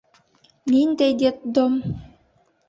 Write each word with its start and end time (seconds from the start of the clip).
Ниндәй 0.71 1.13
детдом? 1.19 1.77